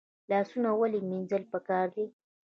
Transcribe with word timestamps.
لاسونه 0.29 0.69
ولې 0.79 0.99
مینځل 1.09 1.43
پکار 1.51 1.85
دي؟ 1.95 2.05